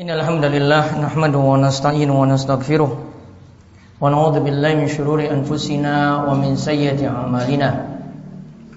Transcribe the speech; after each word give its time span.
إن 0.00 0.10
الحمد 0.10 0.44
لله 0.44 0.84
نحمده 1.06 1.38
ونستعينه 1.38 2.14
ونستغفره 2.20 2.90
ونعوذ 4.00 4.36
بالله 4.40 4.74
من 4.74 4.88
شرور 4.88 5.20
أنفسنا 5.30 5.94
ومن 6.26 6.56
سيئة 6.56 6.98
أعمالنا 7.08 7.70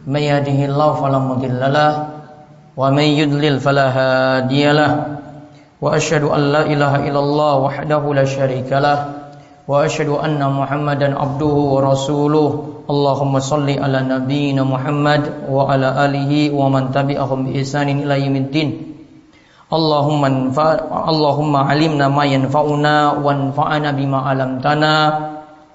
من 0.08 0.22
يهده 0.22 0.60
الله 0.70 0.90
فلا 0.94 1.20
مضل 1.20 1.62
له 1.74 1.94
ومن 2.78 3.04
يضلل 3.22 3.60
فلا 3.60 3.88
هادي 3.98 4.72
له 4.72 4.92
وأشهد 5.82 6.24
أن 6.24 6.42
لا 6.54 6.62
إله 6.62 6.94
إلا 7.10 7.20
الله 7.20 7.54
وحده 7.58 8.14
لا 8.14 8.26
شريك 8.26 8.70
له 8.74 8.98
وأشهد 9.68 10.10
أن 10.10 10.38
محمدا 10.54 11.18
عبده 11.20 11.56
ورسوله 11.74 12.50
اللهم 12.90 13.34
صل 13.40 13.68
على 13.80 14.00
نبينا 14.02 14.64
محمد 14.64 15.24
وعلى 15.50 15.88
آله 16.06 16.32
ومن 16.54 16.92
تبعهم 16.92 17.40
بإحسان 17.46 17.90
إلى 18.06 18.26
يوم 18.26 18.36
الدين 18.36 18.87
Allahumma 19.68 20.32
anfa 20.32 20.80
Allahumma 20.88 21.68
alimna 21.68 22.08
ma 22.08 22.24
yanfa'una 22.24 23.20
wanfa'na 23.20 23.92
bima 23.92 24.24
'alamtana 24.24 24.94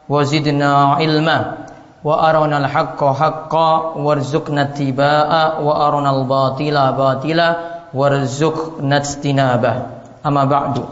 wa 0.09 0.17
zidna 0.25 0.97
ilma 0.97 1.69
wa 2.01 2.15
arana 2.25 2.65
al-haqqa 2.65 3.13
haqqa 3.13 4.01
warzuqna 4.01 4.73
tibaa 4.73 5.61
wa 5.61 5.73
arana 5.85 6.09
al-batila 6.09 6.97
batila 6.97 7.49
warzuqna 7.93 8.97
istinaba 9.05 10.01
amma 10.25 10.49
ba'du. 10.49 10.89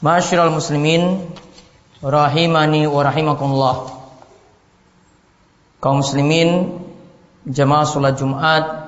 Ma'asyiral 0.00 0.56
muslimin 0.56 1.20
rahimani 2.00 2.88
wa 2.88 3.04
rahimakumullah. 3.04 3.76
Kaum 5.84 6.00
muslimin 6.00 6.80
jamaah 7.46 7.84
salat 7.86 8.16
Jumat 8.18 8.81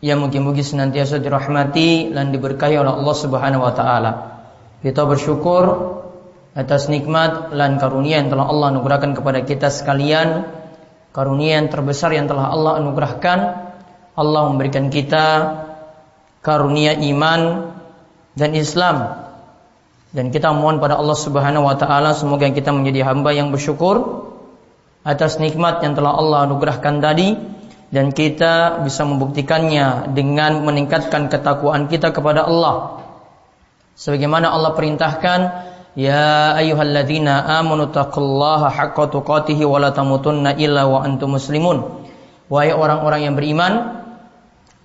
yang 0.00 0.24
mungkin-mungkin 0.24 0.64
senantiasa 0.64 1.20
dirahmati 1.20 2.12
dan 2.12 2.32
diberkahi 2.32 2.76
oleh 2.80 2.92
Allah 2.92 3.16
Subhanahu 3.16 3.62
wa 3.64 3.72
taala. 3.76 4.12
Kita 4.80 5.04
bersyukur 5.04 5.64
atas 6.56 6.88
nikmat 6.88 7.52
dan 7.52 7.76
karunia 7.76 8.24
yang 8.24 8.32
telah 8.32 8.48
Allah 8.48 8.72
anugerahkan 8.72 9.12
kepada 9.12 9.44
kita 9.44 9.68
sekalian. 9.68 10.48
Karunia 11.12 11.60
yang 11.60 11.68
terbesar 11.68 12.16
yang 12.16 12.26
telah 12.26 12.48
Allah 12.48 12.80
anugerahkan. 12.80 13.38
Allah 14.16 14.42
memberikan 14.48 14.88
kita 14.88 15.26
karunia 16.40 16.96
iman 16.96 17.72
dan 18.34 18.56
Islam 18.56 19.28
dan 20.10 20.34
kita 20.34 20.50
mohon 20.50 20.82
pada 20.82 20.98
Allah 20.98 21.14
Subhanahu 21.14 21.70
wa 21.70 21.76
taala 21.78 22.16
semoga 22.16 22.50
kita 22.50 22.74
menjadi 22.74 23.06
hamba 23.06 23.30
yang 23.30 23.54
bersyukur 23.54 24.26
atas 25.06 25.38
nikmat 25.38 25.80
yang 25.86 25.94
telah 25.94 26.18
Allah 26.18 26.50
anugerahkan 26.50 26.98
tadi 26.98 27.38
dan 27.90 28.14
kita 28.14 28.82
bisa 28.86 29.02
membuktikannya 29.02 30.14
dengan 30.14 30.62
meningkatkan 30.62 31.26
ketakwaan 31.26 31.90
kita 31.90 32.14
kepada 32.14 32.46
Allah. 32.46 33.02
Sebagaimana 33.98 34.54
Allah 34.54 34.72
perintahkan, 34.78 35.40
"Ya 35.98 36.54
ayyuhalladzina 36.54 37.60
amanu 37.60 37.90
taqullaha 37.90 38.70
haqqa 38.70 39.10
tuqatih 39.10 39.58
wa 39.66 39.82
la 39.82 39.90
tamutunna 39.90 40.54
illa 40.54 40.86
wa 40.86 41.02
antum 41.02 41.34
muslimun." 41.34 42.06
Wahai 42.46 42.74
orang-orang 42.74 43.30
yang 43.30 43.34
beriman, 43.38 44.02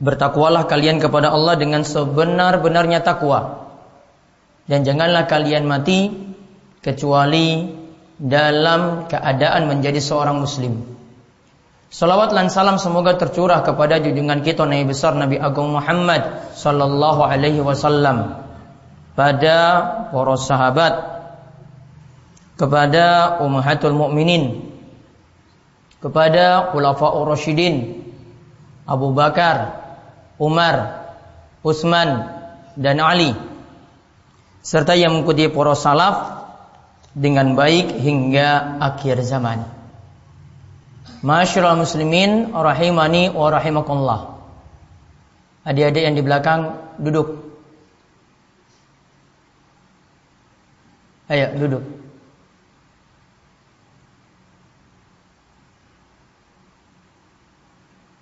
bertakwalah 0.02 0.66
kalian 0.66 1.00
kepada 1.00 1.31
Allah 1.31 1.56
dengan 1.56 1.86
sebenar-benarnya 1.86 3.02
takwa 3.02 3.66
dan 4.66 4.81
janganlah 4.81 5.30
kalian 5.30 5.70
mati 5.70 6.09
kecuali 6.81 7.70
dalam 8.17 9.06
keadaan 9.09 9.70
menjadi 9.70 10.02
seorang 10.02 10.42
muslim. 10.42 10.94
Salawat 11.94 12.33
dan 12.33 12.50
salam 12.50 12.81
semoga 12.81 13.14
tercurah 13.16 13.61
kepada 13.61 14.02
junjungan 14.02 14.41
kita 14.41 14.66
Nabi 14.66 14.89
besar 14.89 15.14
Nabi 15.14 15.38
Agung 15.38 15.72
Muhammad 15.72 16.53
sallallahu 16.58 17.22
alaihi 17.22 17.61
wasallam 17.61 18.42
pada 19.14 19.58
para 20.09 20.36
sahabat 20.36 20.93
kepada 22.58 23.37
ummahatul 23.43 23.95
mukminin 23.95 24.76
kepada 26.02 26.73
khulafaur 26.73 27.30
rasyidin 27.30 28.05
Abu 28.86 29.17
Bakar, 29.17 29.82
Umar, 30.38 31.09
Utsman 31.65 32.30
dan 32.77 33.02
Ali 33.02 33.33
serta 34.65 34.98
yang 34.98 35.21
mengikuti 35.21 35.49
para 35.49 35.73
salaf 35.77 36.17
dengan 37.14 37.54
baik 37.54 37.93
hingga 37.98 38.77
akhir 38.82 39.21
zaman. 39.26 39.74
Masyaallah 41.25 41.81
muslimin 41.81 42.53
rahimani 42.53 43.33
wa 43.33 43.49
rahimakumullah. 43.49 44.37
Adik-adik 45.65 46.05
yang 46.05 46.13
di 46.13 46.21
belakang 46.21 46.77
duduk. 47.02 47.41
Ayo 51.25 51.58
duduk. 51.58 51.81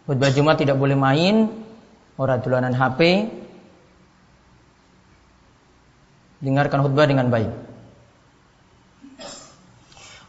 Khutbah 0.07 0.31
Jumat 0.31 0.55
tidak 0.63 0.79
boleh 0.79 0.95
main, 0.95 1.51
orang 2.15 2.39
tulanan 2.39 2.71
HP, 2.71 3.27
dengarkan 6.39 6.87
khutbah 6.87 7.07
dengan 7.07 7.27
baik. 7.27 7.72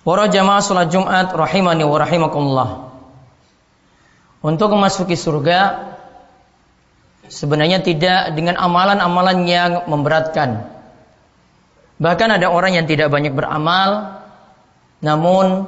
Para 0.05 0.29
jamaah 0.29 0.61
salat 0.61 0.93
Jumat 0.93 1.33
rahimani 1.33 1.81
wa 1.81 1.97
rahimakumullah. 1.97 2.71
Untuk 4.45 4.69
memasuki 4.77 5.17
surga 5.17 5.93
sebenarnya 7.33 7.81
tidak 7.81 8.37
dengan 8.37 8.61
amalan-amalan 8.61 9.49
yang 9.49 9.89
memberatkan. 9.89 10.69
Bahkan 11.97 12.29
ada 12.37 12.53
orang 12.53 12.77
yang 12.77 12.85
tidak 12.85 13.09
banyak 13.09 13.33
beramal 13.33 14.21
namun 15.01 15.65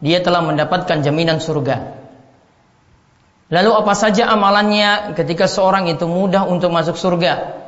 dia 0.00 0.24
telah 0.24 0.40
mendapatkan 0.40 1.04
jaminan 1.04 1.44
surga. 1.44 2.00
Lalu 3.52 3.70
apa 3.76 3.92
saja 3.92 4.32
amalannya 4.32 5.12
ketika 5.12 5.44
seorang 5.44 5.92
itu 5.92 6.08
mudah 6.08 6.48
untuk 6.48 6.72
masuk 6.72 6.96
surga? 6.96 7.63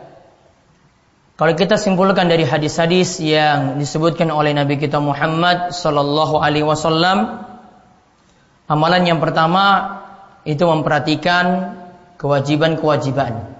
Kalau 1.36 1.52
kita 1.52 1.76
simpulkan 1.76 2.32
dari 2.32 2.48
hadis-hadis 2.48 3.20
yang 3.20 3.76
disebutkan 3.76 4.32
oleh 4.32 4.56
Nabi 4.56 4.80
kita 4.80 4.96
Muhammad 5.04 5.68
sallallahu 5.68 6.40
alaihi 6.40 6.64
wasallam, 6.64 7.44
amalan 8.64 9.04
yang 9.04 9.20
pertama 9.20 10.00
itu 10.48 10.64
memperhatikan 10.64 11.76
kewajiban-kewajiban. 12.16 13.52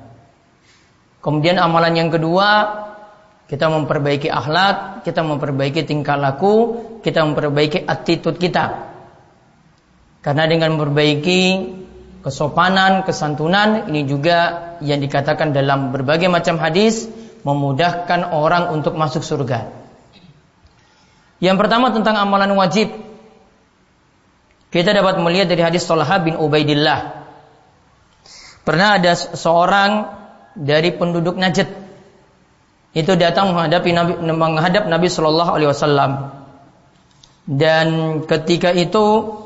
Kemudian 1.21 1.61
amalan 1.61 2.01
yang 2.01 2.09
kedua, 2.09 2.49
kita 3.45 3.69
memperbaiki 3.69 4.33
akhlak, 4.33 5.05
kita 5.05 5.21
memperbaiki 5.21 5.85
tingkah 5.85 6.17
laku, 6.17 6.81
kita 7.05 7.29
memperbaiki 7.29 7.85
attitude 7.85 8.41
kita. 8.41 8.89
Karena 10.25 10.49
dengan 10.49 10.81
memperbaiki 10.81 11.43
kesopanan, 12.25 13.05
kesantunan, 13.05 13.85
ini 13.93 14.09
juga 14.09 14.73
yang 14.81 14.97
dikatakan 14.97 15.53
dalam 15.53 15.93
berbagai 15.93 16.33
macam 16.33 16.57
hadis, 16.57 17.26
memudahkan 17.47 18.35
orang 18.35 18.75
untuk 18.75 18.99
masuk 18.99 19.23
surga. 19.23 19.71
Yang 21.39 21.57
pertama 21.63 21.95
tentang 21.95 22.19
amalan 22.19 22.51
wajib. 22.59 22.91
Kita 24.75 24.91
dapat 24.91 25.23
melihat 25.23 25.47
dari 25.47 25.63
hadis 25.63 25.87
Talha 25.87 26.19
bin 26.19 26.35
Ubaidillah. 26.35 27.23
Pernah 28.67 28.99
ada 28.99 29.15
seorang 29.15 30.11
dari 30.59 30.91
penduduk 30.91 31.39
Najd 31.39 31.71
itu 32.97 33.13
datang 33.15 33.55
menghadapi 33.55 33.95
Nabi 33.95 34.15
menghadap 34.27 34.91
Nabi 34.91 35.07
Shallallahu 35.07 35.51
alaihi 35.55 35.71
wasallam. 35.71 36.11
Dan 37.47 37.87
ketika 38.27 38.75
itu 38.75 39.39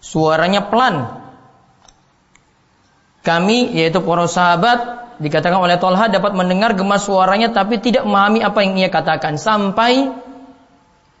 suaranya 0.00 0.64
pelan. 0.64 1.26
Kami 3.20 3.74
yaitu 3.74 4.00
para 4.00 4.30
sahabat 4.30 5.05
dikatakan 5.16 5.56
oleh 5.56 5.80
Tolha 5.80 6.12
dapat 6.12 6.36
mendengar 6.36 6.76
gemas 6.76 7.08
suaranya 7.08 7.52
tapi 7.52 7.80
tidak 7.80 8.04
memahami 8.04 8.44
apa 8.44 8.58
yang 8.60 8.76
ia 8.76 8.88
katakan 8.92 9.40
sampai 9.40 10.12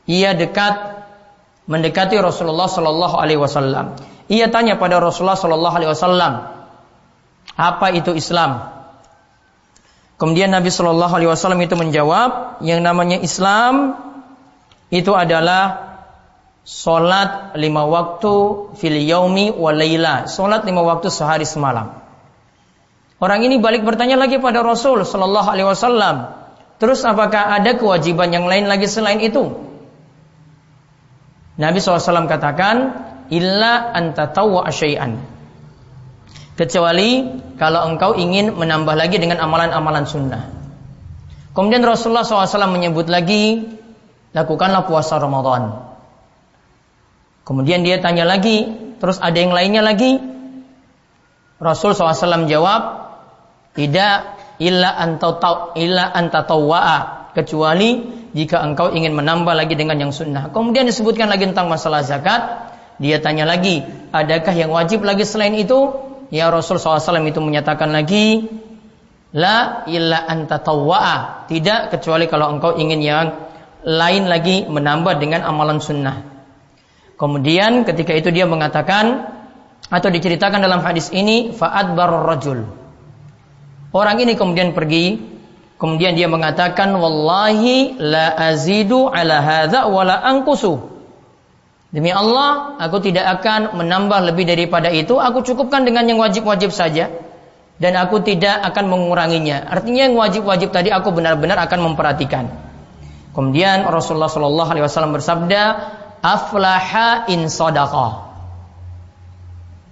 ia 0.06 0.36
dekat 0.36 1.06
mendekati 1.66 2.14
Rasulullah 2.22 2.70
Shallallahu 2.70 3.16
Alaihi 3.18 3.40
Wasallam. 3.42 3.98
Ia 4.30 4.50
tanya 4.50 4.78
pada 4.78 5.02
Rasulullah 5.02 5.38
Shallallahu 5.38 5.74
Alaihi 5.74 5.90
Wasallam, 5.90 6.32
apa 7.58 7.86
itu 7.94 8.14
Islam? 8.14 8.70
Kemudian 10.16 10.54
Nabi 10.54 10.70
Shallallahu 10.70 11.12
Alaihi 11.12 11.30
Wasallam 11.30 11.60
itu 11.60 11.74
menjawab, 11.74 12.62
yang 12.62 12.80
namanya 12.80 13.18
Islam 13.20 13.98
itu 14.88 15.10
adalah 15.12 15.98
solat 16.62 17.54
lima 17.58 17.86
waktu 17.86 18.34
fil 18.78 18.98
yaumi 19.02 19.54
wa 19.54 19.74
solat 20.26 20.62
lima 20.66 20.82
waktu 20.86 21.10
sehari 21.10 21.46
semalam. 21.46 22.05
Orang 23.16 23.40
ini 23.44 23.56
balik 23.56 23.86
bertanya 23.86 24.20
lagi 24.20 24.36
pada 24.36 24.60
Rasul 24.60 25.00
Shallallahu 25.00 25.48
Alaihi 25.48 25.68
Wasallam. 25.68 26.16
Terus 26.76 27.00
apakah 27.08 27.56
ada 27.56 27.72
kewajiban 27.72 28.28
yang 28.28 28.44
lain 28.44 28.68
lagi 28.68 28.84
selain 28.84 29.24
itu? 29.24 29.48
Nabi 31.56 31.80
SAW 31.80 32.28
katakan, 32.28 32.76
illa 33.32 33.96
anta 33.96 34.28
tawwa 34.28 34.68
asyai'an. 34.68 35.16
Kecuali 36.56 37.24
kalau 37.56 37.88
engkau 37.88 38.12
ingin 38.16 38.52
menambah 38.52 38.92
lagi 38.92 39.16
dengan 39.16 39.40
amalan-amalan 39.40 40.04
sunnah. 40.04 40.52
Kemudian 41.56 41.80
Rasulullah 41.80 42.28
SAW 42.28 42.68
menyebut 42.68 43.08
lagi, 43.08 43.64
lakukanlah 44.36 44.84
puasa 44.84 45.16
Ramadan. 45.16 45.80
Kemudian 47.48 47.80
dia 47.80 47.96
tanya 48.04 48.28
lagi, 48.28 48.68
terus 49.00 49.16
ada 49.16 49.36
yang 49.40 49.56
lainnya 49.56 49.80
lagi? 49.80 50.20
Rasul 51.56 51.96
SAW 51.96 52.44
jawab, 52.44 53.05
tidak 53.76 54.40
illa 54.56 54.96
anta 54.96 55.76
illa 55.76 56.08
anta 56.10 56.42
kecuali 57.36 57.90
jika 58.32 58.64
engkau 58.64 58.96
ingin 58.96 59.12
menambah 59.12 59.52
lagi 59.52 59.76
dengan 59.76 60.00
yang 60.00 60.12
sunnah. 60.12 60.48
Kemudian 60.48 60.88
disebutkan 60.88 61.28
lagi 61.28 61.44
tentang 61.52 61.68
masalah 61.68 62.00
zakat. 62.00 62.72
Dia 62.96 63.20
tanya 63.20 63.44
lagi, 63.44 63.84
adakah 64.08 64.56
yang 64.56 64.72
wajib 64.72 65.04
lagi 65.04 65.28
selain 65.28 65.52
itu? 65.52 65.92
Ya 66.32 66.48
Rasul 66.48 66.80
SAW 66.80 67.28
itu 67.28 67.44
menyatakan 67.44 67.92
lagi, 67.92 68.48
La 69.36 69.84
illa 69.84 70.24
anta 70.24 70.64
tawwa'a. 70.64 71.44
Tidak 71.44 71.92
kecuali 71.92 72.24
kalau 72.24 72.56
engkau 72.56 72.72
ingin 72.80 73.04
yang 73.04 73.36
lain 73.84 74.32
lagi 74.32 74.64
menambah 74.64 75.20
dengan 75.20 75.44
amalan 75.44 75.76
sunnah. 75.76 76.24
Kemudian 77.20 77.84
ketika 77.84 78.16
itu 78.16 78.32
dia 78.32 78.48
mengatakan 78.48 79.28
atau 79.92 80.08
diceritakan 80.08 80.64
dalam 80.64 80.80
hadis 80.80 81.12
ini 81.12 81.52
fa'ad 81.52 81.92
rajul. 82.00 82.85
Orang 83.96 84.20
ini 84.20 84.36
kemudian 84.36 84.76
pergi 84.76 85.16
kemudian 85.80 86.12
dia 86.12 86.28
mengatakan 86.28 86.92
wallahi 86.92 87.96
la 87.96 88.36
azidu 88.52 89.08
ala 89.08 89.40
hadza 89.40 89.88
wala 89.88 90.20
anqusu. 90.20 90.92
Demi 91.96 92.12
Allah, 92.12 92.76
aku 92.76 93.00
tidak 93.00 93.40
akan 93.40 93.72
menambah 93.80 94.28
lebih 94.28 94.44
daripada 94.44 94.92
itu, 94.92 95.16
aku 95.16 95.40
cukupkan 95.40 95.88
dengan 95.88 96.04
yang 96.04 96.20
wajib-wajib 96.20 96.68
saja 96.76 97.08
dan 97.80 97.96
aku 97.96 98.20
tidak 98.20 98.60
akan 98.68 98.92
menguranginya. 98.92 99.64
Artinya 99.64 100.04
yang 100.04 100.16
wajib-wajib 100.20 100.76
tadi 100.76 100.92
aku 100.92 101.16
benar-benar 101.16 101.56
akan 101.64 101.92
memperhatikan. 101.92 102.52
Kemudian 103.32 103.88
Rasulullah 103.88 104.28
Shallallahu 104.28 104.70
Alaihi 104.76 104.84
Wasallam 104.84 105.16
bersabda, 105.16 105.62
aflaha 106.20 107.32
in 107.32 107.48
sadaqah. 107.48 108.28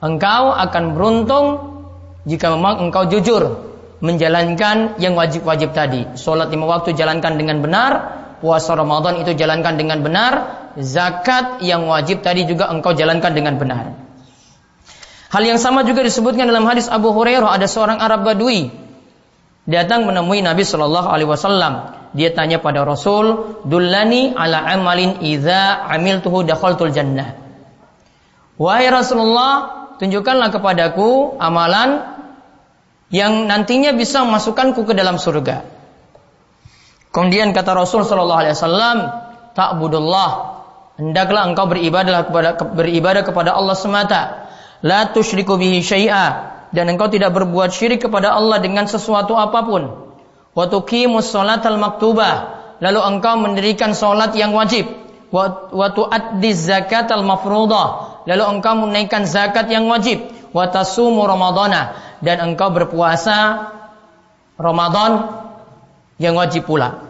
Engkau 0.05 0.53
akan 0.53 0.85
beruntung 0.93 1.47
jika 2.29 2.53
memang 2.53 2.85
engkau 2.85 3.09
jujur 3.09 3.73
menjalankan 4.05 5.01
yang 5.01 5.17
wajib-wajib 5.17 5.73
tadi. 5.73 6.05
Sholat 6.21 6.53
lima 6.53 6.69
waktu 6.69 6.93
jalankan 6.93 7.41
dengan 7.41 7.65
benar, 7.65 7.93
puasa 8.45 8.77
Ramadan 8.77 9.25
itu 9.25 9.33
jalankan 9.33 9.81
dengan 9.81 10.05
benar, 10.05 10.33
zakat 10.77 11.65
yang 11.65 11.89
wajib 11.89 12.21
tadi 12.21 12.45
juga 12.45 12.69
engkau 12.69 12.93
jalankan 12.93 13.33
dengan 13.33 13.56
benar. 13.56 13.97
Hal 15.33 15.43
yang 15.49 15.56
sama 15.56 15.89
juga 15.89 16.05
disebutkan 16.05 16.45
dalam 16.45 16.69
hadis 16.69 16.87
Abu 16.93 17.17
Hurairah 17.17 17.56
ada 17.56 17.65
seorang 17.65 17.99
Arab 17.99 18.29
Badui 18.29 18.69
datang 19.65 20.05
menemui 20.05 20.45
Nabi 20.45 20.69
Shallallahu 20.69 21.09
Alaihi 21.09 21.31
Wasallam. 21.33 21.75
Dia 22.15 22.31
tanya 22.31 22.62
pada 22.62 22.87
Rasul, 22.87 23.59
"Dullani 23.67 24.37
ala 24.37 24.62
amalin 24.69 25.25
idza 25.25 25.91
amiltuhu 25.91 26.47
dakhaltul 26.47 26.95
jannah." 26.95 27.35
Wahai 28.55 28.87
Rasulullah, 28.87 29.91
tunjukkanlah 29.99 30.55
kepadaku 30.55 31.35
amalan 31.43 32.14
yang 33.12 33.49
nantinya 33.49 33.93
bisa 33.93 34.25
memasukkanku 34.25 34.85
ke 34.89 34.93
dalam 34.97 35.21
surga. 35.21 35.67
Kemudian 37.15 37.55
kata 37.55 37.79
Rasul 37.79 38.03
Shallallahu 38.03 38.41
Alaihi 38.43 38.55
Wasallam, 38.59 38.99
"Ta'budullah." 39.55 40.31
Hendaklah 40.95 41.51
engkau 41.51 41.67
beribadah 41.67 42.23
kepada 42.27 42.55
beribadah 42.55 43.23
kepada 43.27 43.51
Allah 43.51 43.75
semata 43.75 44.47
La 44.85 45.11
tusyriku 45.11 45.59
bihi 45.59 45.81
syai'a 45.81 46.27
dan 46.77 46.85
engkau 46.93 47.09
tidak 47.09 47.33
berbuat 47.33 47.73
syirik 47.73 48.05
kepada 48.05 48.37
Allah 48.37 48.61
dengan 48.61 48.85
sesuatu 48.85 49.33
apa 49.33 49.65
pun. 49.65 50.12
Wa 50.53 50.69
tuqimus 50.69 51.33
sholatal 51.33 51.81
maktubah 51.81 52.35
lalu 52.85 53.01
engkau 53.01 53.41
mendirikan 53.41 53.97
salat 53.97 54.37
yang 54.37 54.53
wajib. 54.53 54.85
Wa 55.33 55.89
tuaddiz 55.97 56.69
zakatal 56.69 57.25
mafruḍah 57.25 58.23
lalu 58.29 58.45
engkau 58.59 58.85
menaikkan 58.85 59.25
zakat 59.25 59.73
yang 59.73 59.89
wajib. 59.89 60.21
Wa 60.53 60.69
ramadana 60.71 61.97
dan 62.25 62.41
engkau 62.41 62.73
berpuasa 62.73 63.71
Ramadan 64.56 65.44
yang 66.19 66.35
wajib 66.35 66.65
pula. 66.65 67.05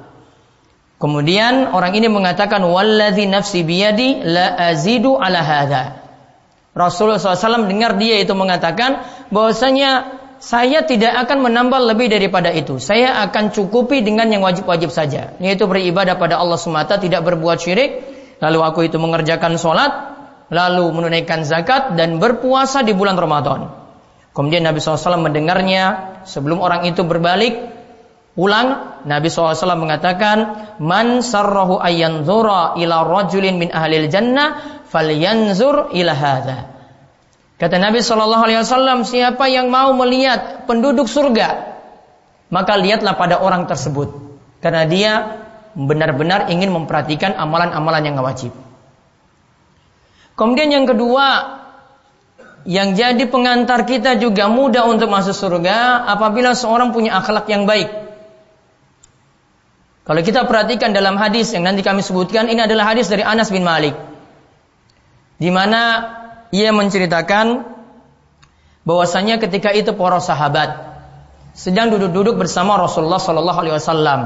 Kemudian 0.98 1.74
orang 1.74 1.92
ini 1.94 2.08
mengatakan 2.08 2.64
walladzi 2.64 3.28
nafsi 3.28 3.60
biyadi 3.60 4.24
la 4.24 4.56
azidu 4.72 5.20
ala 5.20 5.40
hadza. 5.44 6.00
Rasulullah 6.74 7.22
SAW 7.22 7.70
dengar 7.70 8.00
dia 8.00 8.18
itu 8.18 8.34
mengatakan 8.34 9.04
bahwasanya 9.30 10.18
saya 10.42 10.82
tidak 10.84 11.14
akan 11.24 11.46
menambah 11.46 11.80
lebih 11.94 12.10
daripada 12.10 12.50
itu. 12.50 12.82
Saya 12.82 13.22
akan 13.24 13.54
cukupi 13.54 14.02
dengan 14.02 14.28
yang 14.28 14.42
wajib-wajib 14.42 14.90
saja. 14.90 15.38
Yaitu 15.38 15.64
beribadah 15.70 16.18
pada 16.18 16.36
Allah 16.36 16.58
semata, 16.58 16.98
tidak 16.98 17.24
berbuat 17.24 17.62
syirik. 17.62 18.02
Lalu 18.42 18.58
aku 18.60 18.80
itu 18.84 18.98
mengerjakan 19.00 19.56
sholat, 19.56 19.92
lalu 20.50 20.84
menunaikan 20.90 21.46
zakat 21.46 21.94
dan 21.96 22.18
berpuasa 22.20 22.82
di 22.82 22.92
bulan 22.92 23.16
Ramadan. 23.16 23.83
Kemudian 24.34 24.66
Nabi 24.66 24.82
SAW 24.82 25.22
mendengarnya 25.22 26.18
sebelum 26.26 26.58
orang 26.58 26.90
itu 26.90 27.06
berbalik 27.06 27.54
ulang 28.34 28.98
Nabi 29.06 29.30
SAW 29.30 29.54
mengatakan 29.78 30.74
man 30.82 31.22
sarrahu 31.22 31.78
ayyanzura 31.78 32.74
ila 32.82 33.06
rajulin 33.06 33.62
min 33.62 33.70
ahlil 33.70 34.10
jannah 34.10 34.82
falyanzur 34.90 35.94
ila 35.94 36.12
hadza. 36.12 36.74
Kata 37.54 37.78
Nabi 37.78 38.02
Shallallahu 38.02 38.44
Alaihi 38.50 38.60
Wasallam, 38.66 39.06
siapa 39.06 39.46
yang 39.46 39.70
mau 39.70 39.94
melihat 39.94 40.66
penduduk 40.66 41.06
surga, 41.06 41.78
maka 42.50 42.74
lihatlah 42.74 43.14
pada 43.14 43.38
orang 43.38 43.70
tersebut, 43.70 44.10
karena 44.58 44.82
dia 44.90 45.12
benar-benar 45.78 46.50
ingin 46.50 46.74
memperhatikan 46.74 47.38
amalan-amalan 47.38 48.02
yang 48.10 48.18
wajib. 48.18 48.50
Kemudian 50.34 50.74
yang 50.74 50.86
kedua, 50.86 51.62
yang 52.64 52.96
jadi 52.96 53.28
pengantar 53.28 53.84
kita 53.84 54.16
juga 54.16 54.48
mudah 54.48 54.88
untuk 54.88 55.12
masuk 55.12 55.36
surga 55.36 56.08
apabila 56.08 56.56
seorang 56.56 56.96
punya 56.96 57.20
akhlak 57.20 57.44
yang 57.52 57.68
baik. 57.68 57.92
Kalau 60.04 60.20
kita 60.20 60.44
perhatikan 60.44 60.92
dalam 60.92 61.16
hadis 61.16 61.52
yang 61.56 61.64
nanti 61.64 61.80
kami 61.80 62.04
sebutkan, 62.04 62.48
ini 62.48 62.60
adalah 62.60 62.92
hadis 62.92 63.08
dari 63.08 63.24
Anas 63.24 63.48
bin 63.48 63.64
Malik 63.64 63.96
di 65.40 65.48
mana 65.52 66.12
ia 66.54 66.70
menceritakan 66.70 67.68
bahwasanya 68.84 69.40
ketika 69.40 69.72
itu 69.72 69.96
para 69.96 70.20
sahabat 70.20 70.94
sedang 71.56 71.92
duduk-duduk 71.92 72.36
bersama 72.36 72.76
Rasulullah 72.76 73.20
Shallallahu 73.20 73.58
Alaihi 73.60 73.76
Wasallam. 73.76 74.20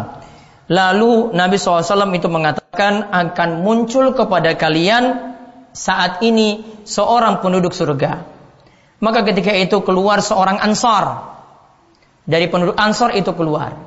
Lalu 0.68 1.32
Nabi 1.32 1.56
SAW 1.56 2.12
itu 2.12 2.28
mengatakan 2.28 3.08
akan 3.08 3.64
muncul 3.64 4.12
kepada 4.12 4.52
kalian 4.52 5.36
saat 5.78 6.26
ini 6.26 6.66
seorang 6.82 7.38
penduduk 7.38 7.70
surga. 7.70 8.26
Maka 8.98 9.22
ketika 9.22 9.54
itu 9.54 9.78
keluar 9.86 10.18
seorang 10.18 10.58
ansar. 10.58 11.38
Dari 12.26 12.50
penduduk 12.50 12.74
ansar 12.74 13.14
itu 13.14 13.30
keluar. 13.32 13.78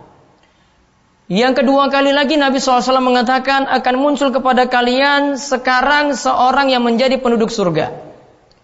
Yang 1.28 1.64
kedua 1.64 1.92
kali 1.92 2.12
lagi 2.12 2.36
Nabi 2.36 2.60
SAW 2.60 3.00
mengatakan 3.04 3.64
akan 3.68 3.96
muncul 4.00 4.36
kepada 4.36 4.68
kalian 4.68 5.40
sekarang 5.40 6.16
seorang 6.16 6.72
yang 6.72 6.84
menjadi 6.84 7.20
penduduk 7.20 7.52
surga. 7.52 7.92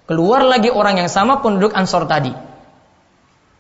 Keluar 0.08 0.44
lagi 0.48 0.72
orang 0.72 1.04
yang 1.04 1.12
sama 1.12 1.44
penduduk 1.44 1.76
Ansor 1.76 2.08
tadi. 2.08 2.32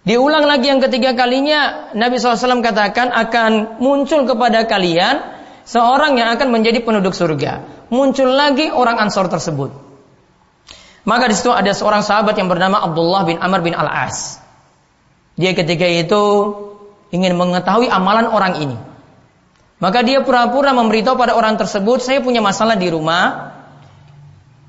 Diulang 0.07 0.47
lagi 0.47 0.71
yang 0.71 0.79
ketiga 0.79 1.11
kalinya 1.11 1.91
Nabi 1.91 2.15
SAW 2.15 2.63
katakan 2.63 3.11
akan 3.11 3.79
muncul 3.83 4.23
kepada 4.23 4.63
kalian 4.63 5.19
seorang 5.67 6.15
yang 6.15 6.31
akan 6.39 6.47
menjadi 6.47 6.79
penduduk 6.79 7.11
surga. 7.11 7.76
Muncul 7.87 8.35
lagi 8.35 8.67
orang 8.67 8.99
Ansor 8.99 9.31
tersebut. 9.31 9.71
Maka 11.07 11.31
di 11.31 11.35
situ 11.39 11.55
ada 11.55 11.71
seorang 11.71 12.03
sahabat 12.03 12.35
yang 12.35 12.51
bernama 12.51 12.83
Abdullah 12.83 13.23
bin 13.23 13.39
Amr 13.39 13.63
bin 13.63 13.71
Al-As. 13.71 14.43
Dia 15.39 15.55
ketika 15.55 15.87
itu 15.87 16.23
ingin 17.15 17.39
mengetahui 17.39 17.87
amalan 17.87 18.27
orang 18.27 18.59
ini. 18.59 18.77
Maka 19.79 20.03
dia 20.03 20.19
pura-pura 20.19 20.73
memberitahu 20.75 21.15
pada 21.15 21.37
orang 21.37 21.55
tersebut, 21.55 22.03
saya 22.03 22.19
punya 22.19 22.43
masalah 22.43 22.75
di 22.75 22.91
rumah. 22.91 23.55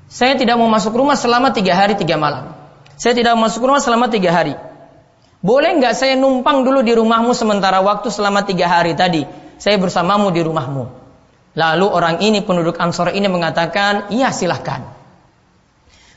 Saya 0.07 0.37
tidak 0.39 0.55
mau 0.55 0.69
masuk 0.69 0.95
rumah 0.95 1.17
selama 1.19 1.51
tiga 1.51 1.75
hari 1.75 1.97
tiga 1.99 2.15
malam. 2.15 2.55
Saya 2.95 3.17
tidak 3.17 3.35
mau 3.35 3.49
masuk 3.49 3.65
rumah 3.65 3.81
selama 3.81 4.07
tiga 4.07 4.31
hari. 4.31 4.55
Boleh 5.39 5.75
nggak 5.79 5.95
saya 5.95 6.19
numpang 6.19 6.67
dulu 6.67 6.83
di 6.83 6.93
rumahmu 6.95 7.31
sementara 7.31 7.79
waktu 7.79 8.11
selama 8.11 8.43
tiga 8.43 8.67
hari 8.67 8.95
tadi? 8.95 9.23
Saya 9.59 9.79
bersamamu 9.79 10.31
di 10.31 10.43
rumahmu. 10.43 10.98
Lalu 11.57 11.85
orang 11.89 12.21
ini 12.21 12.45
penduduk 12.45 12.77
Ansor 12.77 13.09
ini 13.13 13.25
mengatakan, 13.25 14.13
iya 14.13 14.29
silahkan. 14.29 14.85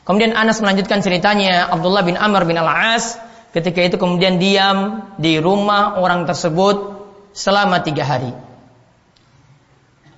Kemudian 0.03 0.35
Anas 0.35 0.59
melanjutkan 0.59 0.99
ceritanya, 0.99 1.71
Abdullah 1.71 2.03
bin 2.03 2.19
Amr 2.19 2.43
bin 2.43 2.59
Al-As 2.59 3.17
ketika 3.55 3.79
itu 3.81 3.95
kemudian 3.95 4.41
diam 4.41 5.09
di 5.15 5.39
rumah 5.39 5.95
orang 5.95 6.27
tersebut 6.27 7.01
selama 7.31 7.81
tiga 7.81 8.03
hari. 8.03 8.33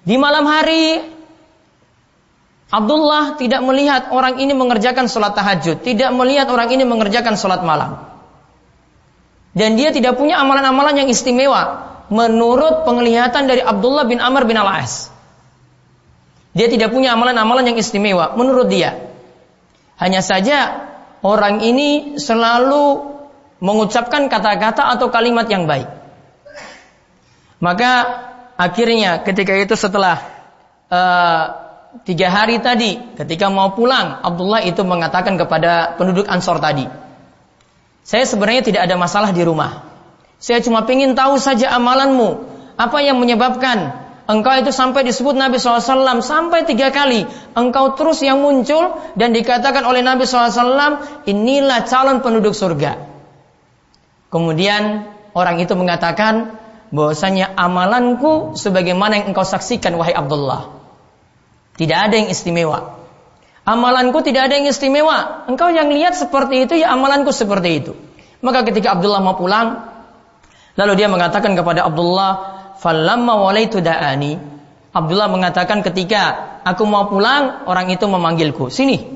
Di 0.06 0.16
malam 0.18 0.46
hari 0.46 1.02
Abdullah 2.70 3.38
tidak 3.38 3.62
melihat 3.62 4.10
orang 4.10 4.42
ini 4.42 4.52
mengerjakan 4.58 5.06
sholat 5.06 5.38
tahajud, 5.38 5.86
tidak 5.86 6.10
melihat 6.18 6.50
orang 6.50 6.70
ini 6.74 6.84
mengerjakan 6.84 7.38
sholat 7.38 7.62
malam. 7.62 8.04
Dan 9.56 9.80
dia 9.80 9.96
tidak 9.96 10.20
punya 10.20 10.42
amalan-amalan 10.44 11.06
yang 11.06 11.08
istimewa. 11.08 11.95
Menurut 12.10 12.86
penglihatan 12.86 13.50
dari 13.50 13.62
Abdullah 13.62 14.06
bin 14.06 14.22
Amr 14.22 14.46
bin 14.46 14.58
Al-As. 14.58 15.10
Dia 16.56 16.72
tidak 16.72 16.96
punya 16.96 17.14
amalan-amalan 17.18 17.74
yang 17.74 17.78
istimewa 17.78 18.34
menurut 18.40 18.72
dia. 18.72 19.12
Hanya 20.00 20.24
saja 20.24 20.88
orang 21.20 21.60
ini 21.64 22.16
selalu 22.16 23.16
mengucapkan 23.60 24.28
kata-kata 24.28 24.96
atau 24.96 25.12
kalimat 25.12 25.48
yang 25.48 25.68
baik. 25.68 25.88
Maka 27.60 27.92
akhirnya 28.60 29.24
ketika 29.24 29.56
itu 29.56 29.76
setelah 29.76 30.22
uh, 30.92 31.44
tiga 32.04 32.28
hari 32.28 32.60
tadi, 32.60 33.00
ketika 33.16 33.48
mau 33.48 33.72
pulang, 33.72 34.20
Abdullah 34.20 34.64
itu 34.64 34.84
mengatakan 34.84 35.40
kepada 35.40 35.96
penduduk 35.96 36.28
Ansor 36.28 36.60
tadi, 36.60 36.88
saya 38.04 38.28
sebenarnya 38.28 38.68
tidak 38.68 38.82
ada 38.86 38.96
masalah 39.00 39.32
di 39.32 39.42
rumah. 39.42 39.95
Saya 40.46 40.62
cuma 40.62 40.86
ingin 40.86 41.18
tahu 41.18 41.42
saja 41.42 41.74
amalanmu. 41.74 42.46
Apa 42.78 43.02
yang 43.02 43.18
menyebabkan 43.18 43.98
engkau 44.30 44.54
itu 44.62 44.70
sampai 44.70 45.02
disebut 45.02 45.34
Nabi 45.34 45.58
SAW 45.58 46.22
sampai 46.22 46.70
tiga 46.70 46.94
kali. 46.94 47.26
Engkau 47.58 47.98
terus 47.98 48.22
yang 48.22 48.46
muncul 48.46 48.94
dan 49.18 49.34
dikatakan 49.34 49.82
oleh 49.90 50.06
Nabi 50.06 50.30
SAW, 50.30 51.26
inilah 51.26 51.90
calon 51.90 52.22
penduduk 52.22 52.54
surga. 52.54 52.94
Kemudian 54.30 55.10
orang 55.34 55.58
itu 55.58 55.74
mengatakan 55.74 56.62
bahwasanya 56.94 57.58
amalanku 57.58 58.54
sebagaimana 58.54 59.18
yang 59.26 59.34
engkau 59.34 59.50
saksikan 59.50 59.98
wahai 59.98 60.14
Abdullah. 60.14 60.78
Tidak 61.74 61.98
ada 61.98 62.22
yang 62.22 62.30
istimewa. 62.30 63.02
Amalanku 63.66 64.22
tidak 64.22 64.54
ada 64.54 64.62
yang 64.62 64.70
istimewa. 64.70 65.50
Engkau 65.50 65.74
yang 65.74 65.90
lihat 65.90 66.14
seperti 66.14 66.70
itu 66.70 66.86
ya 66.86 66.94
amalanku 66.94 67.34
seperti 67.34 67.70
itu. 67.82 67.98
Maka 68.46 68.62
ketika 68.62 68.94
Abdullah 68.94 69.26
mau 69.26 69.34
pulang, 69.34 69.95
Lalu 70.76 70.94
dia 71.00 71.08
mengatakan 71.08 71.56
kepada 71.56 71.88
Abdullah, 71.88 72.32
"Falamma 72.80 73.40
walaitu 73.40 73.80
da'ani." 73.80 74.36
Abdullah 74.92 75.28
mengatakan 75.32 75.84
ketika 75.84 76.56
aku 76.64 76.84
mau 76.88 77.08
pulang, 77.08 77.68
orang 77.68 77.92
itu 77.92 78.04
memanggilku, 78.08 78.68
"Sini." 78.68 79.16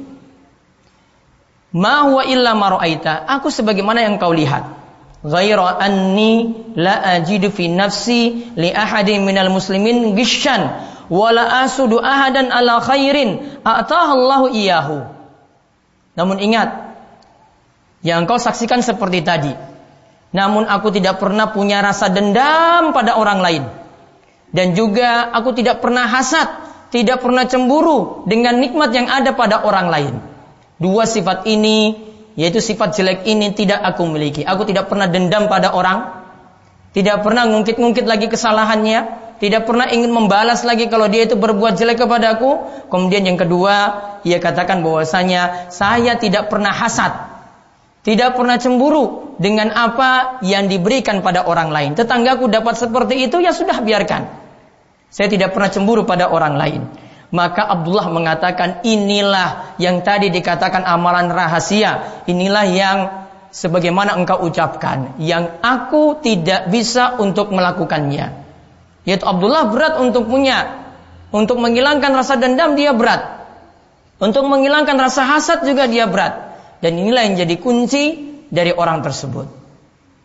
Ma 1.76 2.10
huwa 2.10 2.26
illa 2.26 2.58
ma 2.58 2.82
Aku 3.30 3.54
sebagaimana 3.54 4.02
yang 4.02 4.18
kau 4.18 4.34
lihat. 4.34 4.66
Ghaira 5.20 5.78
anni 5.84 6.56
la 6.80 7.20
ajidu 7.20 7.52
fi 7.52 7.68
nafsi 7.68 8.56
li 8.56 8.72
ahadin 8.72 9.28
minal 9.28 9.52
muslimin 9.52 10.16
gishan 10.16 10.72
wa 11.12 11.28
la 11.36 11.68
asudu 11.68 12.00
ahadan 12.00 12.48
ala 12.50 12.80
khairin 12.80 13.60
a'taha 13.62 14.16
Allahu 14.16 14.48
iyahu. 14.56 14.98
Namun 16.16 16.40
ingat, 16.40 16.96
yang 18.00 18.24
kau 18.26 18.40
saksikan 18.40 18.80
seperti 18.80 19.20
tadi, 19.22 19.52
namun 20.30 20.70
aku 20.70 20.94
tidak 20.94 21.18
pernah 21.18 21.50
punya 21.50 21.82
rasa 21.82 22.10
dendam 22.14 22.94
pada 22.94 23.18
orang 23.18 23.40
lain. 23.42 23.64
Dan 24.50 24.74
juga 24.74 25.30
aku 25.30 25.54
tidak 25.54 25.82
pernah 25.82 26.10
hasad, 26.10 26.50
tidak 26.90 27.22
pernah 27.22 27.46
cemburu 27.46 28.26
dengan 28.26 28.58
nikmat 28.58 28.90
yang 28.94 29.10
ada 29.10 29.34
pada 29.38 29.62
orang 29.62 29.88
lain. 29.90 30.14
Dua 30.82 31.06
sifat 31.06 31.46
ini, 31.46 31.98
yaitu 32.34 32.58
sifat 32.62 32.98
jelek 32.98 33.30
ini 33.30 33.54
tidak 33.54 33.82
aku 33.82 34.10
miliki. 34.10 34.42
Aku 34.46 34.66
tidak 34.66 34.90
pernah 34.90 35.06
dendam 35.06 35.46
pada 35.50 35.74
orang, 35.74 36.26
tidak 36.98 37.22
pernah 37.22 37.46
ngungkit-ngungkit 37.46 38.10
lagi 38.10 38.26
kesalahannya, 38.26 39.30
tidak 39.38 39.70
pernah 39.70 39.86
ingin 39.90 40.10
membalas 40.10 40.66
lagi 40.66 40.90
kalau 40.90 41.06
dia 41.06 41.30
itu 41.30 41.38
berbuat 41.38 41.78
jelek 41.78 42.06
kepadaku. 42.06 42.58
Kemudian 42.90 43.26
yang 43.30 43.38
kedua, 43.38 43.76
ia 44.26 44.42
katakan 44.42 44.82
bahwasanya 44.82 45.70
saya 45.70 46.18
tidak 46.18 46.50
pernah 46.50 46.74
hasad, 46.74 47.39
tidak 48.00 48.40
pernah 48.40 48.56
cemburu 48.56 49.36
dengan 49.36 49.76
apa 49.76 50.40
yang 50.44 50.72
diberikan 50.72 51.20
pada 51.20 51.44
orang 51.44 51.68
lain. 51.68 51.92
Tetanggaku 52.00 52.48
dapat 52.48 52.80
seperti 52.80 53.28
itu, 53.28 53.44
ya 53.44 53.52
sudah 53.52 53.84
biarkan. 53.84 54.32
Saya 55.10 55.28
tidak 55.28 55.52
pernah 55.52 55.68
cemburu 55.68 56.08
pada 56.08 56.32
orang 56.32 56.56
lain. 56.56 56.82
Maka 57.30 57.62
Abdullah 57.62 58.10
mengatakan 58.10 58.82
inilah 58.82 59.78
yang 59.78 60.02
tadi 60.02 60.34
dikatakan 60.34 60.82
amalan 60.82 61.30
rahasia. 61.30 62.24
Inilah 62.26 62.66
yang 62.66 62.98
sebagaimana 63.54 64.18
engkau 64.18 64.42
ucapkan. 64.50 65.14
Yang 65.22 65.60
aku 65.62 66.18
tidak 66.26 66.74
bisa 66.74 67.22
untuk 67.22 67.54
melakukannya. 67.54 68.34
Yaitu 69.06 69.26
Abdullah 69.30 69.70
berat 69.70 70.02
untuk 70.02 70.26
punya. 70.26 70.90
Untuk 71.30 71.62
menghilangkan 71.62 72.10
rasa 72.18 72.42
dendam 72.42 72.74
dia 72.74 72.98
berat. 72.98 73.46
Untuk 74.18 74.50
menghilangkan 74.50 74.98
rasa 74.98 75.30
hasad 75.30 75.62
juga 75.62 75.86
dia 75.86 76.10
berat. 76.10 76.49
Dan 76.80 76.96
inilah 76.96 77.28
yang 77.28 77.36
jadi 77.36 77.56
kunci 77.60 78.04
dari 78.48 78.72
orang 78.72 79.04
tersebut. 79.04 79.48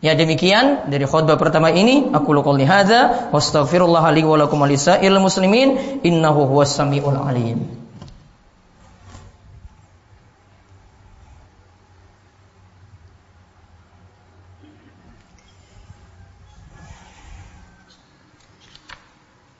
Ya 0.05 0.13
demikian 0.13 0.93
dari 0.93 1.09
khutbah 1.09 1.41
pertama 1.41 1.73
ini 1.73 2.13
aku 2.13 2.37
qouli 2.45 2.69
hadza 2.69 3.33
wastaghfirullah 3.33 4.05
li 4.13 4.21
wa 4.21 4.37
lakum 4.37 4.61
muslimin 4.61 6.01
innahu 6.05 6.45
huwas 6.45 6.77
samiul 6.77 7.17
alim. 7.17 7.85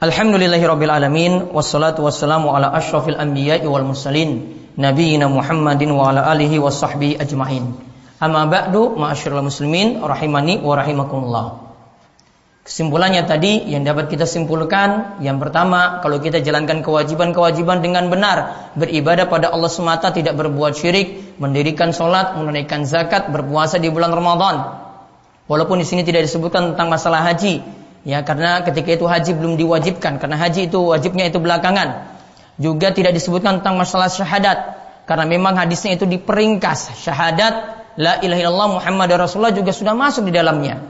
Alhamdulillahirabbil 0.05 0.93
alamin 0.93 1.49
wassalatu 1.57 2.05
wassalamu 2.05 2.53
ala 2.53 2.69
asyrafil 2.77 3.17
anbiya'i 3.17 3.65
wal 3.65 3.89
mursalin 3.89 4.64
nabiyina 4.79 5.31
Muhammadin 5.31 5.91
wa 5.95 6.11
ala 6.11 6.27
alihi 6.31 6.59
wa 6.59 6.71
sahbihi 6.71 7.19
ajmain. 7.19 7.75
Amma 8.23 8.47
ba'du 8.47 8.95
ma'asyiral 8.95 9.43
muslimin 9.43 10.01
rahimani 10.01 10.63
wa 10.63 10.75
rahimakumullah. 10.79 11.47
Kesimpulannya 12.65 13.29
tadi 13.29 13.61
yang 13.69 13.85
dapat 13.85 14.09
kita 14.09 14.25
simpulkan 14.25 15.21
yang 15.21 15.37
pertama 15.37 16.01
kalau 16.01 16.17
kita 16.17 16.41
jalankan 16.41 16.81
kewajiban-kewajiban 16.81 17.85
dengan 17.85 18.09
benar 18.09 18.73
beribadah 18.73 19.29
pada 19.29 19.53
Allah 19.53 19.69
semata 19.69 20.09
tidak 20.17 20.33
berbuat 20.41 20.73
syirik 20.73 21.37
mendirikan 21.37 21.93
sholat 21.93 22.41
menunaikan 22.41 22.89
zakat 22.89 23.29
berpuasa 23.29 23.77
di 23.77 23.93
bulan 23.93 24.17
Ramadan 24.17 24.81
walaupun 25.45 25.77
di 25.77 25.85
sini 25.85 26.09
tidak 26.09 26.25
disebutkan 26.25 26.73
tentang 26.73 26.89
masalah 26.89 27.21
haji 27.29 27.61
ya 28.09 28.25
karena 28.25 28.65
ketika 28.65 28.97
itu 28.97 29.05
haji 29.05 29.37
belum 29.37 29.61
diwajibkan 29.61 30.17
karena 30.17 30.41
haji 30.41 30.73
itu 30.73 30.81
wajibnya 30.81 31.29
itu 31.29 31.37
belakangan 31.45 32.14
juga 32.61 32.95
tidak 32.95 33.17
disebutkan 33.17 33.61
tentang 33.61 33.79
masalah 33.79 34.07
syahadat 34.07 34.59
karena 35.05 35.27
memang 35.29 35.59
hadisnya 35.59 35.99
itu 35.99 36.07
diperingkas 36.09 37.03
syahadat 37.03 37.55
la 38.01 38.19
ilaha 38.23 38.41
illallah 38.41 38.71
Muhammad 38.81 39.11
Rasulullah 39.15 39.55
juga 39.55 39.71
sudah 39.71 39.95
masuk 39.95 40.27
di 40.27 40.33
dalamnya. 40.35 40.81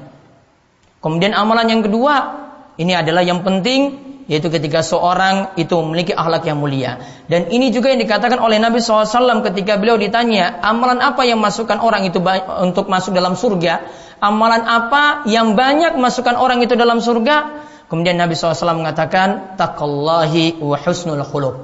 Kemudian 1.04 1.36
amalan 1.36 1.68
yang 1.68 1.82
kedua 1.84 2.44
ini 2.80 2.96
adalah 2.96 3.20
yang 3.20 3.44
penting 3.44 4.14
yaitu 4.24 4.48
ketika 4.48 4.80
seorang 4.80 5.52
itu 5.60 5.76
memiliki 5.84 6.16
akhlak 6.16 6.48
yang 6.48 6.56
mulia. 6.56 6.96
Dan 7.28 7.52
ini 7.52 7.68
juga 7.68 7.92
yang 7.92 8.00
dikatakan 8.00 8.40
oleh 8.40 8.56
Nabi 8.56 8.80
SAW 8.80 9.44
ketika 9.44 9.76
beliau 9.76 10.00
ditanya, 10.00 10.64
amalan 10.64 11.04
apa 11.04 11.28
yang 11.28 11.36
masukkan 11.44 11.76
orang 11.76 12.08
itu 12.08 12.24
untuk 12.64 12.88
masuk 12.88 13.12
dalam 13.12 13.36
surga? 13.36 13.84
Amalan 14.24 14.64
apa 14.64 15.28
yang 15.28 15.52
banyak 15.52 16.00
masukkan 16.00 16.40
orang 16.40 16.64
itu 16.64 16.72
dalam 16.72 17.04
surga? 17.04 17.68
Kemudian 17.84 18.16
Nabi 18.16 18.32
SAW 18.32 18.80
mengatakan 18.80 19.56
taqallahi 19.60 20.60
wa 20.60 20.76
husnul 20.80 21.20
khuluq. 21.20 21.56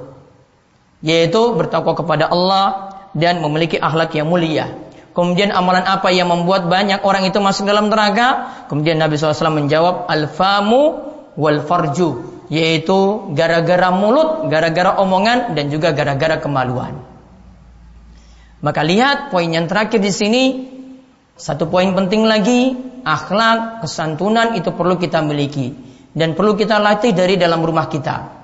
Yaitu 1.01 1.57
bertakwa 1.57 1.97
kepada 1.97 2.29
Allah 2.29 2.93
dan 3.17 3.41
memiliki 3.41 3.81
akhlak 3.81 4.13
yang 4.13 4.29
mulia. 4.29 4.69
Kemudian 5.11 5.51
amalan 5.51 5.83
apa 5.83 6.13
yang 6.13 6.31
membuat 6.31 6.69
banyak 6.71 7.03
orang 7.03 7.27
itu 7.27 7.41
masuk 7.41 7.67
dalam 7.67 7.91
neraka? 7.91 8.63
Kemudian 8.69 9.01
Nabi 9.01 9.17
SAW 9.17 9.51
menjawab 9.51 10.07
al-famu 10.07 10.81
wal 11.35 11.59
farju. 11.65 12.45
Yaitu 12.53 13.31
gara-gara 13.33 13.89
mulut, 13.89 14.47
gara-gara 14.47 15.01
omongan 15.01 15.57
dan 15.57 15.73
juga 15.73 15.91
gara-gara 15.91 16.37
kemaluan. 16.37 17.01
Maka 18.61 18.85
lihat 18.85 19.33
poin 19.33 19.49
yang 19.49 19.65
terakhir 19.65 19.97
di 19.97 20.13
sini 20.13 20.43
satu 21.33 21.65
poin 21.65 21.89
penting 21.97 22.21
lagi, 22.29 22.77
akhlak, 23.01 23.81
kesantunan 23.81 24.53
itu 24.53 24.69
perlu 24.69 25.01
kita 25.01 25.25
miliki 25.25 25.90
dan 26.11 26.35
perlu 26.35 26.59
kita 26.59 26.79
latih 26.79 27.15
dari 27.15 27.39
dalam 27.39 27.63
rumah 27.63 27.87
kita. 27.87 28.41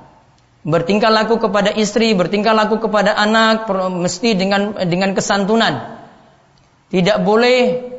Bertingkah 0.67 1.07
laku 1.07 1.39
kepada 1.39 1.71
istri, 1.71 2.11
bertingkah 2.11 2.51
laku 2.51 2.79
kepada 2.83 3.15
anak 3.15 3.71
mesti 3.71 4.35
dengan 4.35 4.75
dengan 4.83 5.15
kesantunan. 5.15 5.95
Tidak 6.91 7.23
boleh 7.23 7.57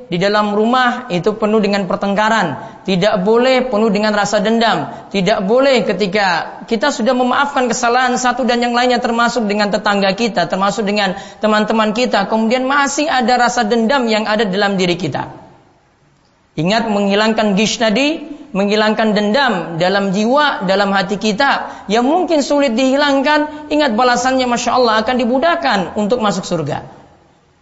di 0.08 0.16
dalam 0.16 0.56
rumah 0.56 1.12
itu 1.12 1.36
penuh 1.36 1.60
dengan 1.60 1.84
pertengkaran, 1.84 2.80
tidak 2.88 3.20
boleh 3.20 3.68
penuh 3.68 3.92
dengan 3.92 4.16
rasa 4.16 4.40
dendam, 4.40 5.08
tidak 5.12 5.44
boleh 5.44 5.84
ketika 5.84 6.60
kita 6.64 6.88
sudah 6.88 7.12
memaafkan 7.12 7.68
kesalahan 7.68 8.16
satu 8.16 8.48
dan 8.48 8.64
yang 8.64 8.72
lainnya 8.72 9.00
termasuk 9.04 9.44
dengan 9.44 9.68
tetangga 9.68 10.08
kita, 10.16 10.48
termasuk 10.48 10.88
dengan 10.88 11.12
teman-teman 11.44 11.92
kita, 11.92 12.24
kemudian 12.24 12.64
masih 12.64 13.04
ada 13.04 13.36
rasa 13.36 13.68
dendam 13.68 14.08
yang 14.08 14.24
ada 14.24 14.48
dalam 14.48 14.80
diri 14.80 14.96
kita. 14.96 15.28
Ingat 16.56 16.88
menghilangkan 16.88 17.52
gish 17.52 17.76
tadi 17.76 18.37
menghilangkan 18.52 19.12
dendam 19.12 19.52
dalam 19.76 20.10
jiwa, 20.10 20.64
dalam 20.64 20.88
hati 20.94 21.20
kita 21.20 21.84
yang 21.90 22.04
mungkin 22.04 22.40
sulit 22.40 22.72
dihilangkan, 22.72 23.68
ingat 23.68 23.92
balasannya 23.92 24.48
Masya 24.48 24.70
Allah 24.72 25.04
akan 25.04 25.14
dimudahkan 25.20 25.78
untuk 26.00 26.20
masuk 26.24 26.48
surga. 26.48 26.84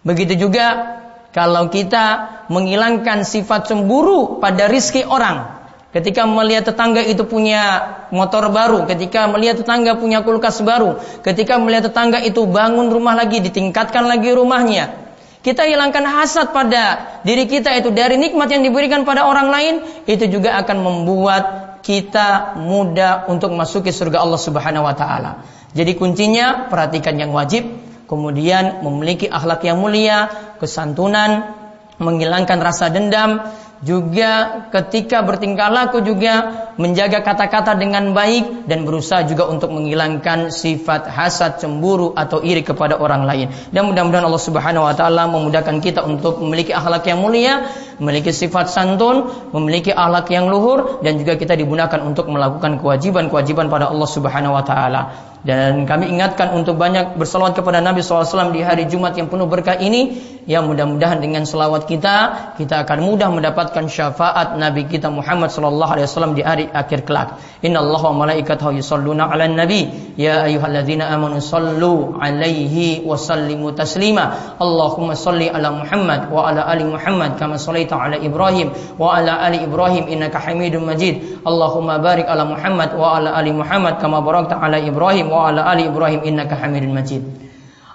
Begitu 0.07 0.39
juga 0.47 0.99
kalau 1.35 1.67
kita 1.69 2.47
menghilangkan 2.49 3.27
sifat 3.27 3.69
cemburu 3.69 4.39
pada 4.39 4.71
rizki 4.71 5.03
orang. 5.03 5.59
ketika 5.97 6.29
melihat 6.29 6.69
tetangga 6.69 7.01
itu 7.01 7.25
punya 7.25 7.89
motor 8.13 8.53
baru, 8.53 8.85
ketika 8.85 9.25
melihat 9.33 9.65
tetangga 9.65 9.97
punya 9.97 10.21
kulkas 10.21 10.61
baru, 10.61 11.01
ketika 11.25 11.57
melihat 11.57 11.89
tetangga 11.89 12.21
itu 12.21 12.45
bangun 12.45 12.93
rumah 12.93 13.17
lagi, 13.17 13.41
ditingkatkan 13.41 14.05
lagi 14.05 14.29
rumahnya. 14.37 15.06
Kita 15.47 15.63
hilangkan 15.63 16.03
hasad 16.03 16.51
pada 16.51 17.23
diri 17.23 17.47
kita 17.47 17.71
itu 17.79 17.95
dari 17.95 18.19
nikmat 18.19 18.51
yang 18.51 18.67
diberikan 18.67 19.07
pada 19.07 19.31
orang 19.31 19.47
lain, 19.47 19.75
itu 20.11 20.27
juga 20.27 20.59
akan 20.59 20.83
membuat 20.83 21.45
kita 21.87 22.59
mudah 22.59 23.31
untuk 23.31 23.55
masuki 23.55 23.95
surga 23.95 24.27
Allah 24.27 24.43
Subhanahu 24.43 24.83
wa 24.83 24.99
taala. 24.99 25.47
Jadi 25.71 25.95
kuncinya 25.95 26.67
perhatikan 26.67 27.15
yang 27.15 27.31
wajib, 27.31 27.63
kemudian 28.11 28.83
memiliki 28.83 29.31
akhlak 29.31 29.63
yang 29.63 29.79
mulia, 29.79 30.27
kesantunan, 30.59 31.55
menghilangkan 32.03 32.59
rasa 32.59 32.91
dendam, 32.91 33.47
juga 33.85 34.65
ketika 34.73 35.21
bertingkah 35.21 35.69
laku 35.69 36.01
juga 36.01 36.69
menjaga 36.81 37.21
kata-kata 37.21 37.77
dengan 37.77 38.17
baik 38.17 38.65
dan 38.65 38.89
berusaha 38.89 39.25
juga 39.29 39.49
untuk 39.49 39.73
menghilangkan 39.73 40.49
sifat 40.49 41.09
hasad, 41.13 41.61
cemburu 41.61 42.17
atau 42.17 42.41
iri 42.41 42.65
kepada 42.65 42.97
orang 42.97 43.29
lain. 43.29 43.53
Dan 43.73 43.93
mudah-mudahan 43.93 44.25
Allah 44.25 44.41
Subhanahu 44.41 44.89
wa 44.89 44.95
taala 44.97 45.29
memudahkan 45.29 45.77
kita 45.85 46.09
untuk 46.09 46.41
memiliki 46.41 46.73
akhlak 46.73 47.05
yang 47.05 47.21
mulia, 47.21 47.69
memiliki 48.01 48.33
sifat 48.33 48.73
santun, 48.73 49.29
memiliki 49.53 49.93
akhlak 49.93 50.33
yang 50.33 50.49
luhur 50.49 51.05
dan 51.05 51.21
juga 51.21 51.37
kita 51.37 51.53
digunakan 51.53 52.01
untuk 52.01 52.33
melakukan 52.33 52.81
kewajiban-kewajiban 52.81 53.69
pada 53.69 53.93
Allah 53.93 54.09
Subhanahu 54.09 54.57
wa 54.57 54.65
taala. 54.65 55.03
Dan 55.47 55.87
kami 55.87 56.11
ingatkan 56.11 56.51
untuk 56.59 56.75
banyak 56.75 57.15
bersalawat 57.15 57.55
kepada 57.55 57.79
Nabi 57.79 58.03
SAW 58.03 58.51
di 58.51 58.67
hari 58.67 58.91
Jumat 58.91 59.15
yang 59.15 59.31
penuh 59.31 59.47
berkah 59.47 59.79
ini. 59.79 60.35
Ya 60.47 60.63
mudah-mudahan 60.63 61.19
dengan 61.19 61.43
selawat 61.43 61.91
kita, 61.91 62.15
kita 62.55 62.87
akan 62.87 63.03
mudah 63.03 63.35
mendapatkan 63.35 63.87
syafaat 63.91 64.59
Nabi 64.59 64.87
kita 64.87 65.11
Muhammad 65.11 65.51
SAW 65.51 66.35
di 66.35 66.43
hari 66.43 66.67
akhir 66.71 67.07
kelak. 67.07 67.39
Inna 67.67 67.83
Allah 67.83 68.03
wa 68.11 68.27
malaikatahu 68.27 68.79
yusalluna 68.79 69.27
ala 69.27 69.47
nabi. 69.51 69.87
Ya 70.19 70.47
ayuhalladzina 70.47 71.11
amanu 71.11 71.43
sallu 71.43 72.19
alaihi 72.19 73.03
wa 73.07 73.19
sallimu 73.19 73.75
taslima. 73.75 74.59
Allahumma 74.59 75.19
salli 75.19 75.51
ala 75.51 75.75
Muhammad 75.75 76.31
wa 76.31 76.47
ala 76.47 76.63
ali 76.67 76.87
Muhammad 76.87 77.39
kama 77.39 77.59
sallaita 77.59 77.99
ala 77.99 78.19
Ibrahim 78.19 78.71
wa 78.99 79.19
ala 79.19 79.43
ali 79.43 79.63
Ibrahim 79.67 80.11
innaka 80.11 80.43
hamidun 80.43 80.87
majid. 80.87 81.43
Allahumma 81.43 81.99
barik 81.99 82.27
ala 82.27 82.47
Muhammad 82.47 82.95
wa 82.95 83.19
ala 83.19 83.35
ali 83.35 83.51
Muhammad 83.51 83.99
kama 83.99 84.23
barakta 84.23 84.59
ala 84.63 84.79
Ibrahim 84.79 85.36
wa 85.37 85.53
ala 85.53 85.69
ali 85.69 85.85
Ibrahim 85.85 86.25
innaka 86.25 86.57
Hamidul 86.57 86.97
Majid. 86.97 87.23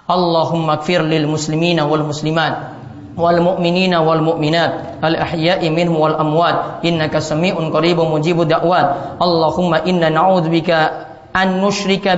Allahumma 0.06 0.78
kfir 0.78 1.02
lil 1.02 1.26
muslimina 1.26 1.86
wal 1.86 2.06
muslimat 2.06 2.78
wal 3.12 3.38
mu'minina 3.44 4.00
wal 4.00 4.24
mu'minat 4.24 5.02
al 5.04 5.14
ahya'i 5.18 5.68
minhum 5.68 5.98
wal 5.98 6.16
amwat. 6.16 6.86
Innaka 6.86 7.18
sami'un 7.20 7.68
qaribun 7.74 8.08
mujibud 8.08 8.46
da'wat. 8.46 9.18
Allahumma 9.20 9.82
inna 9.84 10.08
na'udzubika 10.08 11.10
an 11.32 11.64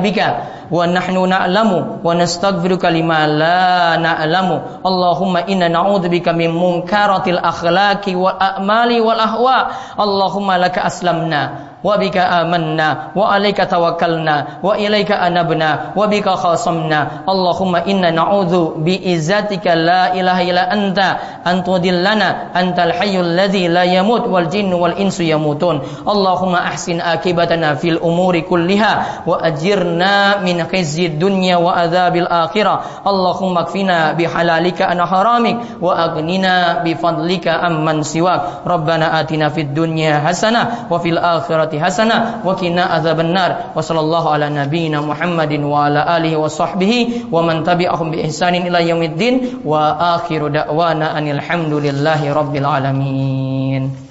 bika 0.03 0.29
wa 0.71 0.87
nahnu 0.91 1.27
na'lamu 1.31 2.03
wa 2.03 2.13
nastaghfiruka 2.15 2.91
lima 2.91 3.27
la 3.27 3.95
na'lamu. 3.99 4.83
Allahumma 4.83 5.47
inna 5.47 5.71
na'udzubika 5.71 6.35
min 6.35 6.51
munkaratil 6.51 7.39
akhlaqi 7.39 8.15
wal 8.19 8.35
a'mali 8.39 8.99
wal 8.99 9.19
ahwa. 9.19 9.71
Allahumma 9.99 10.59
laka 10.59 10.83
aslamna 10.83 11.74
وبك 11.85 12.17
آمنا 12.17 12.89
وعليك 13.17 13.71
توكلنا 13.71 14.47
وإليك 14.63 15.13
أنبنا 15.13 15.81
وبك 15.97 16.29
خاصمنا. 16.29 17.01
اللهم 17.29 17.77
إنا 17.77 18.11
نعوذ 18.11 18.81
بإزاتك 18.81 19.67
لا 19.67 20.15
إله 20.15 20.39
إلا 20.51 20.73
أنت 20.73 20.99
أن 21.47 21.65
تضلنا 21.65 22.29
أنت 22.57 22.79
الحي 22.79 23.21
الذي 23.21 23.69
لا 23.69 23.83
يموت 23.85 24.25
والجن 24.29 24.73
والإنس 24.73 25.21
يموتون. 25.21 25.77
اللهم 26.09 26.55
أحسن 26.55 27.01
آكبتنا 27.01 27.75
في 27.75 27.89
الأمور 27.89 28.39
كلها 28.41 28.93
وأجرنا 29.27 30.41
من 30.41 30.65
خزي 30.65 31.07
الدنيا 31.07 31.57
وعذاب 31.57 32.17
الآخرة. 32.17 32.75
اللهم 33.07 33.59
اكفنا 33.59 34.13
بحلالك 34.13 34.83
عن 34.83 34.99
حرامك 35.05 35.57
وأغننا 35.81 36.83
بفضلك 36.85 37.49
عمن 37.49 38.03
سواك. 38.03 38.41
ربنا 38.67 39.21
آتنا 39.21 39.49
في 39.49 39.61
الدنيا 39.61 40.19
حسنة 40.25 40.89
وفي 40.91 41.09
الآخرة 41.09 41.74
hasanah 41.81 42.45
wa 42.45 42.53
qina 42.59 42.91
adzabannar 42.93 43.73
wa 43.73 43.81
sallallahu 43.81 44.29
ala 44.35 44.53
nabiyyina 44.53 45.01
Muhammadin 45.01 45.65
wa 45.65 45.89
ala 45.89 46.05
alihi 46.21 46.37
wa 46.37 46.51
sahbihi 46.51 47.31
wa 47.33 47.41
man 47.41 47.65
tabi'ahum 47.65 48.13
bi 48.13 48.23
ihsanin 48.29 48.69
ila 48.69 48.85
yaumiddin 48.85 49.65
wa 49.65 50.21
akhiru 50.21 50.53
da'wana 50.53 51.17
anil 51.17 51.41
hamdulillahi 51.41 52.29
rabbil 52.29 52.69
alamin 52.69 54.04